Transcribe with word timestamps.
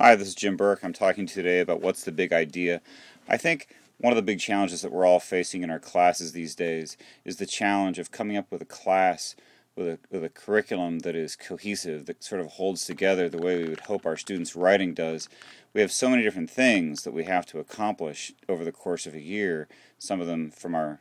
Hi, 0.00 0.14
this 0.14 0.28
is 0.28 0.36
Jim 0.36 0.56
Burke. 0.56 0.84
I'm 0.84 0.92
talking 0.92 1.26
today 1.26 1.58
about 1.58 1.80
what's 1.80 2.04
the 2.04 2.12
big 2.12 2.32
idea. 2.32 2.80
I 3.28 3.36
think 3.36 3.66
one 3.96 4.12
of 4.12 4.16
the 4.16 4.22
big 4.22 4.38
challenges 4.38 4.82
that 4.82 4.92
we're 4.92 5.04
all 5.04 5.18
facing 5.18 5.64
in 5.64 5.70
our 5.70 5.80
classes 5.80 6.30
these 6.30 6.54
days 6.54 6.96
is 7.24 7.38
the 7.38 7.46
challenge 7.46 7.98
of 7.98 8.12
coming 8.12 8.36
up 8.36 8.48
with 8.48 8.62
a 8.62 8.64
class 8.64 9.34
with 9.74 9.88
a, 9.88 9.98
with 10.08 10.22
a 10.22 10.28
curriculum 10.28 11.00
that 11.00 11.16
is 11.16 11.34
cohesive, 11.34 12.06
that 12.06 12.22
sort 12.22 12.40
of 12.40 12.46
holds 12.46 12.84
together 12.84 13.28
the 13.28 13.42
way 13.42 13.60
we 13.60 13.68
would 13.68 13.80
hope 13.80 14.06
our 14.06 14.16
students' 14.16 14.54
writing 14.54 14.94
does. 14.94 15.28
We 15.74 15.80
have 15.80 15.90
so 15.90 16.08
many 16.08 16.22
different 16.22 16.48
things 16.50 17.02
that 17.02 17.12
we 17.12 17.24
have 17.24 17.44
to 17.46 17.58
accomplish 17.58 18.30
over 18.48 18.64
the 18.64 18.70
course 18.70 19.04
of 19.04 19.16
a 19.16 19.20
year, 19.20 19.66
some 19.98 20.20
of 20.20 20.28
them 20.28 20.52
from 20.52 20.76
our 20.76 21.00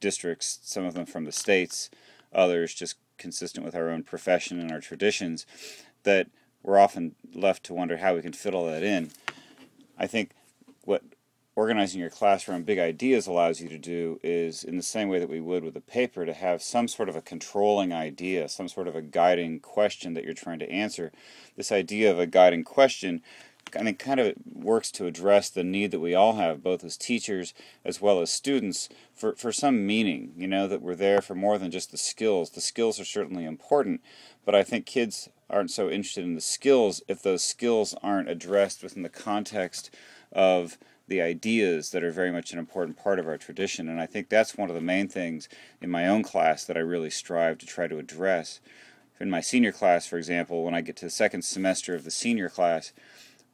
districts, 0.00 0.60
some 0.62 0.86
of 0.86 0.94
them 0.94 1.04
from 1.04 1.26
the 1.26 1.32
states, 1.32 1.90
others 2.32 2.72
just 2.72 2.96
consistent 3.18 3.66
with 3.66 3.74
our 3.74 3.90
own 3.90 4.02
profession 4.02 4.58
and 4.58 4.72
our 4.72 4.80
traditions, 4.80 5.44
that 6.04 6.28
we're 6.62 6.78
often 6.78 7.14
left 7.34 7.64
to 7.64 7.74
wonder 7.74 7.98
how 7.98 8.14
we 8.14 8.22
can 8.22 8.32
fit 8.32 8.54
all 8.54 8.66
that 8.66 8.82
in. 8.82 9.10
I 9.98 10.06
think 10.06 10.32
what 10.84 11.02
organizing 11.56 12.00
your 12.00 12.10
class 12.10 12.48
around 12.48 12.64
big 12.64 12.78
ideas 12.78 13.26
allows 13.26 13.60
you 13.60 13.68
to 13.68 13.78
do 13.78 14.18
is, 14.22 14.64
in 14.64 14.76
the 14.76 14.82
same 14.82 15.08
way 15.08 15.18
that 15.18 15.28
we 15.28 15.40
would 15.40 15.64
with 15.64 15.76
a 15.76 15.80
paper, 15.80 16.24
to 16.24 16.32
have 16.32 16.62
some 16.62 16.88
sort 16.88 17.08
of 17.08 17.16
a 17.16 17.22
controlling 17.22 17.92
idea, 17.92 18.48
some 18.48 18.68
sort 18.68 18.88
of 18.88 18.96
a 18.96 19.02
guiding 19.02 19.60
question 19.60 20.14
that 20.14 20.24
you're 20.24 20.32
trying 20.32 20.58
to 20.58 20.70
answer. 20.70 21.12
This 21.56 21.72
idea 21.72 22.10
of 22.10 22.18
a 22.18 22.26
guiding 22.26 22.64
question 22.64 23.22
I 23.76 23.82
think 23.84 23.98
kind 23.98 24.20
of 24.20 24.34
works 24.52 24.90
to 24.92 25.06
address 25.06 25.48
the 25.48 25.62
need 25.62 25.90
that 25.90 26.00
we 26.00 26.14
all 26.14 26.36
have, 26.36 26.62
both 26.62 26.82
as 26.82 26.96
teachers 26.96 27.54
as 27.84 28.00
well 28.00 28.20
as 28.20 28.30
students, 28.30 28.88
for, 29.14 29.34
for 29.36 29.52
some 29.52 29.86
meaning. 29.86 30.32
You 30.36 30.48
know, 30.48 30.66
that 30.66 30.82
we're 30.82 30.94
there 30.94 31.20
for 31.20 31.34
more 31.34 31.58
than 31.58 31.70
just 31.70 31.90
the 31.90 31.98
skills. 31.98 32.50
The 32.50 32.60
skills 32.60 32.98
are 32.98 33.04
certainly 33.04 33.44
important, 33.44 34.00
but 34.44 34.54
I 34.54 34.62
think 34.62 34.86
kids 34.86 35.28
aren't 35.50 35.70
so 35.70 35.90
interested 35.90 36.24
in 36.24 36.34
the 36.34 36.40
skills 36.40 37.02
if 37.08 37.22
those 37.22 37.44
skills 37.44 37.94
aren't 38.02 38.28
addressed 38.28 38.82
within 38.82 39.02
the 39.02 39.08
context 39.08 39.94
of 40.32 40.78
the 41.08 41.20
ideas 41.20 41.90
that 41.90 42.04
are 42.04 42.12
very 42.12 42.30
much 42.30 42.52
an 42.52 42.58
important 42.58 42.96
part 42.96 43.18
of 43.18 43.26
our 43.26 43.36
tradition. 43.36 43.88
And 43.88 44.00
I 44.00 44.06
think 44.06 44.28
that's 44.28 44.56
one 44.56 44.70
of 44.70 44.76
the 44.76 44.80
main 44.80 45.08
things 45.08 45.48
in 45.80 45.90
my 45.90 46.06
own 46.06 46.22
class 46.22 46.64
that 46.64 46.76
I 46.76 46.80
really 46.80 47.10
strive 47.10 47.58
to 47.58 47.66
try 47.66 47.88
to 47.88 47.98
address. 47.98 48.60
In 49.18 49.28
my 49.28 49.40
senior 49.40 49.72
class, 49.72 50.06
for 50.06 50.16
example, 50.16 50.64
when 50.64 50.74
I 50.74 50.80
get 50.80 50.96
to 50.96 51.06
the 51.06 51.10
second 51.10 51.42
semester 51.42 51.94
of 51.94 52.04
the 52.04 52.10
senior 52.10 52.48
class, 52.48 52.92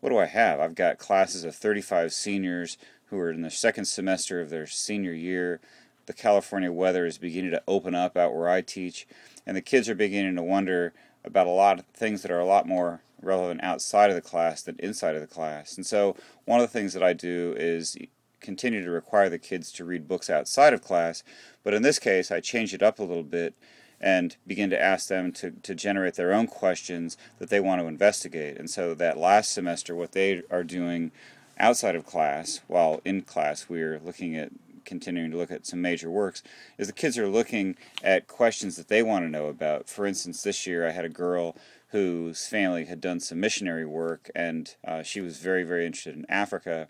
what 0.01 0.11
do 0.11 0.19
I 0.19 0.27
have? 0.27 0.61
I've 0.61 0.75
got 0.75 0.99
classes 0.99 1.45
of 1.45 1.57
35 1.57 2.13
seniors 2.13 2.77
who 3.07 3.19
are 3.19 3.31
in 3.31 3.41
the 3.41 3.51
second 3.51 3.87
semester 3.87 4.41
of 4.41 4.51
their 4.51 4.67
senior 4.67 5.13
year. 5.13 5.61
The 6.05 6.13
California 6.13 6.71
weather 6.71 7.07
is 7.07 7.19
beginning 7.19 7.51
to 7.53 7.63
open 7.67 7.95
up 7.95 8.17
out 8.17 8.35
where 8.35 8.49
I 8.49 8.61
teach, 8.61 9.09
and 9.47 9.57
the 9.57 9.63
kids 9.63 9.89
are 9.89 9.95
beginning 9.95 10.37
to 10.37 10.43
wonder 10.43 10.93
about 11.27 11.47
a 11.47 11.51
lot 11.51 11.79
of 11.79 11.87
things 11.87 12.23
that 12.23 12.31
are 12.31 12.41
a 12.41 12.47
lot 12.47 12.67
more 12.67 13.01
relevant 13.21 13.63
outside 13.63 14.11
of 14.11 14.17
the 14.17 14.23
class 14.23 14.63
than 14.63 14.77
inside 14.79 15.15
of 15.15 15.21
the 15.21 15.27
class. 15.27 15.77
And 15.77 15.87
so, 15.87 16.17
one 16.45 16.61
of 16.61 16.67
the 16.67 16.73
things 16.73 16.93
that 16.95 17.03
I 17.03 17.13
do 17.13 17.55
is 17.57 17.97
continue 18.41 18.83
to 18.85 18.91
require 18.91 19.29
the 19.29 19.39
kids 19.39 19.73
to 19.73 19.85
read 19.85 20.09
books 20.09 20.31
outside 20.31 20.73
of 20.73 20.83
class, 20.83 21.23
but 21.65 21.75
in 21.75 21.83
this 21.83 21.99
case, 21.99 22.31
I 22.31 22.41
change 22.41 22.73
it 22.73 22.83
up 22.83 22.99
a 22.99 23.05
little 23.05 23.25
bit 23.25 23.55
and 24.01 24.37
begin 24.47 24.69
to 24.71 24.81
ask 24.81 25.09
them 25.09 25.33
to, 25.33 25.51
to 25.51 25.75
generate 25.75 26.15
their 26.15 26.33
own 26.33 26.47
questions 26.47 27.17
that 27.39 27.49
they 27.49 27.61
want 27.61 27.81
to 27.81 27.87
investigate. 27.87 28.59
And 28.59 28.71
so, 28.71 28.95
that 28.95 29.19
last 29.19 29.53
semester, 29.53 29.95
what 29.95 30.13
they 30.13 30.43
are 30.51 30.65
doing 30.65 31.13
outside 31.59 31.97
of 31.97 32.07
class, 32.07 32.61
while 32.67 33.01
in 33.05 33.23
class, 33.23 33.69
we're 33.69 33.99
looking 33.99 34.37
at 34.37 34.53
continuing 34.87 35.31
to 35.31 35.37
look 35.37 35.51
at 35.51 35.67
some 35.67 35.83
major 35.83 36.11
works 36.11 36.43
is 36.79 36.87
the 36.87 36.93
kids 36.93 37.19
are 37.19 37.29
looking 37.29 37.77
at 38.03 38.27
questions 38.27 38.77
that 38.77 38.89
they 38.89 39.03
want 39.03 39.25
to 39.25 39.31
know 39.31 39.49
about. 39.49 39.89
For 39.89 40.07
instance, 40.07 40.43
this 40.43 40.67
year 40.67 40.87
I 40.87 40.93
had 40.93 41.05
a 41.05 41.11
girl 41.11 41.57
whose 41.89 42.47
family 42.47 42.87
had 42.87 43.01
done 43.01 43.21
some 43.21 43.41
missionary 43.41 43.87
work, 43.87 44.31
and 44.35 44.75
uh, 44.87 45.03
she 45.03 45.21
was 45.21 45.39
very, 45.39 45.65
very 45.65 45.87
interested 45.87 46.17
in 46.17 46.27
Africa 46.29 46.89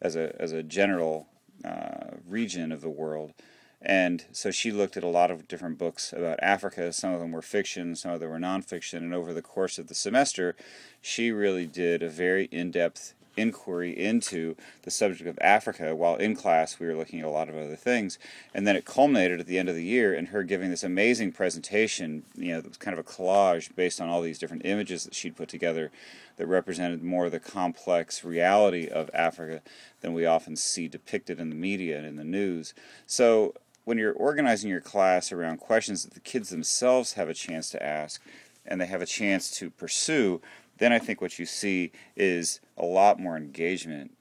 as 0.00 0.16
a 0.16 0.34
as 0.40 0.52
a 0.52 0.62
general 0.62 1.28
uh, 1.64 2.16
region 2.26 2.72
of 2.72 2.80
the 2.80 2.90
world. 2.90 3.32
And 3.80 4.24
so 4.32 4.50
she 4.50 4.72
looked 4.72 4.96
at 4.96 5.04
a 5.04 5.08
lot 5.08 5.30
of 5.30 5.46
different 5.46 5.76
books 5.76 6.12
about 6.12 6.38
Africa. 6.42 6.90
Some 6.92 7.12
of 7.12 7.20
them 7.20 7.32
were 7.32 7.42
fiction, 7.42 7.94
some 7.94 8.12
of 8.12 8.20
them 8.20 8.30
were 8.30 8.38
nonfiction. 8.38 8.98
And 8.98 9.12
over 9.12 9.34
the 9.34 9.42
course 9.42 9.78
of 9.78 9.88
the 9.88 9.94
semester, 9.94 10.56
she 11.02 11.30
really 11.30 11.66
did 11.66 12.02
a 12.02 12.08
very 12.08 12.46
in 12.46 12.70
depth 12.70 13.14
inquiry 13.36 13.90
into 13.90 14.56
the 14.82 14.90
subject 14.90 15.28
of 15.28 15.38
Africa 15.40 15.94
while 15.94 16.16
in 16.16 16.34
class 16.34 16.78
we 16.78 16.86
were 16.86 16.96
looking 16.96 17.20
at 17.20 17.26
a 17.26 17.30
lot 17.30 17.48
of 17.48 17.56
other 17.56 17.76
things. 17.76 18.18
And 18.52 18.66
then 18.66 18.76
it 18.76 18.84
culminated 18.84 19.40
at 19.40 19.46
the 19.46 19.58
end 19.58 19.68
of 19.68 19.74
the 19.74 19.84
year 19.84 20.14
in 20.14 20.26
her 20.26 20.42
giving 20.42 20.70
this 20.70 20.84
amazing 20.84 21.32
presentation, 21.32 22.24
you 22.34 22.52
know, 22.52 22.60
that 22.60 22.68
was 22.68 22.76
kind 22.76 22.98
of 22.98 23.04
a 23.04 23.08
collage 23.08 23.74
based 23.74 24.00
on 24.00 24.08
all 24.08 24.22
these 24.22 24.38
different 24.38 24.64
images 24.64 25.04
that 25.04 25.14
she'd 25.14 25.36
put 25.36 25.48
together 25.48 25.90
that 26.36 26.46
represented 26.46 27.02
more 27.02 27.26
of 27.26 27.32
the 27.32 27.40
complex 27.40 28.24
reality 28.24 28.88
of 28.88 29.10
Africa 29.14 29.62
than 30.00 30.12
we 30.12 30.26
often 30.26 30.56
see 30.56 30.88
depicted 30.88 31.38
in 31.38 31.48
the 31.48 31.54
media 31.54 31.96
and 31.96 32.06
in 32.06 32.16
the 32.16 32.24
news. 32.24 32.74
So 33.06 33.54
when 33.84 33.98
you're 33.98 34.12
organizing 34.12 34.70
your 34.70 34.80
class 34.80 35.30
around 35.30 35.58
questions 35.58 36.04
that 36.04 36.14
the 36.14 36.20
kids 36.20 36.50
themselves 36.50 37.14
have 37.14 37.28
a 37.28 37.34
chance 37.34 37.70
to 37.70 37.82
ask 37.82 38.20
and 38.66 38.80
they 38.80 38.86
have 38.86 39.02
a 39.02 39.06
chance 39.06 39.50
to 39.50 39.70
pursue, 39.70 40.40
then 40.78 40.92
I 40.92 40.98
think 40.98 41.20
what 41.20 41.38
you 41.38 41.46
see 41.46 41.92
is 42.16 42.60
a 42.76 42.84
lot 42.84 43.20
more 43.20 43.36
engagement 43.36 44.16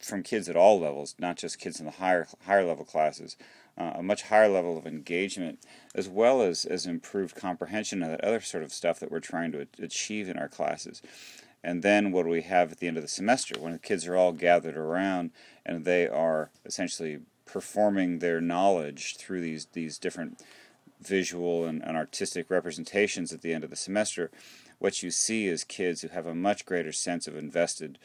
from 0.00 0.22
kids 0.22 0.48
at 0.48 0.56
all 0.56 0.80
levels, 0.80 1.14
not 1.18 1.36
just 1.36 1.58
kids 1.58 1.78
in 1.78 1.86
the 1.86 1.92
higher 1.92 2.26
higher 2.46 2.64
level 2.64 2.84
classes, 2.84 3.36
uh, 3.76 3.92
a 3.96 4.02
much 4.02 4.22
higher 4.22 4.48
level 4.48 4.78
of 4.78 4.86
engagement, 4.86 5.58
as 5.94 6.08
well 6.08 6.42
as 6.42 6.64
as 6.64 6.86
improved 6.86 7.36
comprehension 7.36 8.02
and 8.02 8.12
that 8.12 8.24
other 8.24 8.40
sort 8.40 8.62
of 8.62 8.72
stuff 8.72 8.98
that 9.00 9.10
we're 9.10 9.20
trying 9.20 9.52
to 9.52 9.66
achieve 9.78 10.28
in 10.28 10.38
our 10.38 10.48
classes. 10.48 11.02
And 11.62 11.82
then 11.82 12.10
what 12.10 12.22
do 12.22 12.30
we 12.30 12.42
have 12.42 12.72
at 12.72 12.78
the 12.78 12.88
end 12.88 12.96
of 12.96 13.02
the 13.02 13.08
semester 13.08 13.60
when 13.60 13.72
the 13.72 13.78
kids 13.78 14.06
are 14.06 14.16
all 14.16 14.32
gathered 14.32 14.76
around 14.76 15.30
and 15.66 15.84
they 15.84 16.08
are 16.08 16.50
essentially 16.64 17.20
performing 17.44 18.20
their 18.20 18.40
knowledge 18.40 19.16
through 19.16 19.42
these 19.42 19.66
these 19.72 19.98
different 19.98 20.40
visual 21.00 21.64
and, 21.64 21.82
and 21.82 21.96
artistic 21.96 22.50
representations 22.50 23.32
at 23.32 23.42
the 23.42 23.52
end 23.52 23.64
of 23.64 23.70
the 23.70 23.76
semester 23.76 24.30
what 24.80 25.02
you 25.02 25.10
see 25.10 25.46
is 25.46 25.62
kids 25.62 26.00
who 26.00 26.08
have 26.08 26.26
a 26.26 26.34
much 26.34 26.66
greater 26.66 26.90
sense 26.90 27.28
of 27.28 27.36
invested 27.36 27.98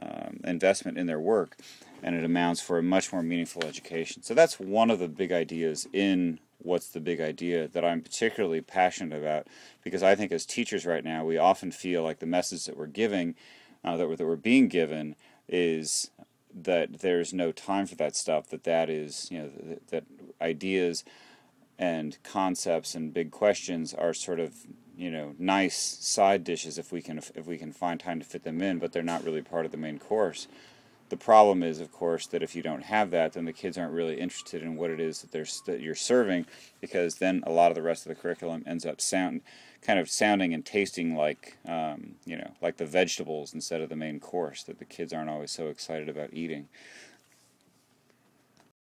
um, 0.00 0.38
investment 0.44 0.96
in 0.96 1.06
their 1.06 1.18
work, 1.18 1.56
and 2.02 2.14
it 2.14 2.22
amounts 2.22 2.60
for 2.60 2.78
a 2.78 2.82
much 2.82 3.12
more 3.12 3.22
meaningful 3.22 3.64
education. 3.64 4.22
So 4.22 4.34
that's 4.34 4.60
one 4.60 4.90
of 4.90 5.00
the 5.00 5.08
big 5.08 5.32
ideas 5.32 5.88
in 5.92 6.38
what's 6.58 6.88
the 6.88 7.00
big 7.00 7.20
idea 7.20 7.66
that 7.66 7.84
I'm 7.84 8.02
particularly 8.02 8.60
passionate 8.60 9.18
about, 9.18 9.48
because 9.82 10.02
I 10.02 10.14
think 10.14 10.30
as 10.30 10.46
teachers 10.46 10.86
right 10.86 11.02
now 11.02 11.24
we 11.24 11.38
often 11.38 11.72
feel 11.72 12.02
like 12.02 12.20
the 12.20 12.26
message 12.26 12.66
that 12.66 12.76
we're 12.76 12.86
giving, 12.86 13.34
uh, 13.82 13.96
that 13.96 14.08
we're, 14.08 14.16
that 14.16 14.26
we're 14.26 14.36
being 14.36 14.68
given, 14.68 15.16
is 15.48 16.10
that 16.54 17.00
there's 17.00 17.32
no 17.32 17.52
time 17.52 17.86
for 17.86 17.94
that 17.96 18.14
stuff. 18.14 18.50
That 18.50 18.64
that 18.64 18.90
is 18.90 19.28
you 19.30 19.38
know 19.38 19.50
that, 19.62 19.88
that 19.88 20.04
ideas 20.42 21.04
and 21.78 22.18
concepts 22.22 22.94
and 22.94 23.14
big 23.14 23.30
questions 23.30 23.94
are 23.94 24.12
sort 24.12 24.40
of 24.40 24.54
you 24.96 25.10
know 25.10 25.34
nice 25.38 25.76
side 26.00 26.42
dishes 26.42 26.76
if 26.76 26.90
we 26.90 27.00
can 27.00 27.18
if 27.18 27.46
we 27.46 27.56
can 27.56 27.72
find 27.72 28.00
time 28.00 28.18
to 28.18 28.26
fit 28.26 28.44
them 28.44 28.60
in, 28.60 28.78
but 28.78 28.92
they're 28.92 29.02
not 29.02 29.24
really 29.24 29.42
part 29.42 29.64
of 29.64 29.72
the 29.72 29.78
main 29.78 29.98
course. 29.98 30.48
The 31.08 31.16
problem 31.16 31.62
is, 31.62 31.80
of 31.80 31.90
course, 31.90 32.26
that 32.26 32.42
if 32.42 32.54
you 32.54 32.62
don't 32.62 32.82
have 32.82 33.10
that, 33.12 33.32
then 33.32 33.46
the 33.46 33.52
kids 33.52 33.78
aren't 33.78 33.94
really 33.94 34.20
interested 34.20 34.62
in 34.62 34.76
what 34.76 34.90
it 34.90 35.00
is 35.00 35.22
that 35.22 35.32
they're 35.32 35.46
that 35.66 35.80
you're 35.80 35.94
serving, 35.94 36.46
because 36.80 37.14
then 37.14 37.42
a 37.46 37.52
lot 37.52 37.70
of 37.70 37.76
the 37.76 37.82
rest 37.82 38.04
of 38.04 38.10
the 38.10 38.20
curriculum 38.20 38.62
ends 38.66 38.84
up 38.84 39.00
sound 39.00 39.40
kind 39.80 39.98
of 39.98 40.10
sounding 40.10 40.52
and 40.52 40.66
tasting 40.66 41.14
like 41.14 41.56
um, 41.66 42.16
you 42.24 42.36
know 42.36 42.50
like 42.60 42.76
the 42.76 42.84
vegetables 42.84 43.54
instead 43.54 43.80
of 43.80 43.88
the 43.88 43.96
main 43.96 44.18
course 44.20 44.64
that 44.64 44.78
the 44.80 44.84
kids 44.84 45.12
aren't 45.12 45.30
always 45.30 45.52
so 45.52 45.68
excited 45.68 46.08
about 46.08 46.34
eating. 46.34 46.68